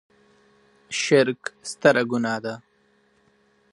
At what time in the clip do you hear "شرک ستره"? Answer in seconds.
1.01-2.03